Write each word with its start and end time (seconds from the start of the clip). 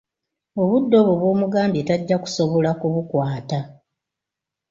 Obudde 0.61 0.95
obwo 1.01 1.13
bw'omugambye 1.19 1.81
tajja 1.89 2.17
kusobola 2.23 2.69
kubukwata. 2.79 3.59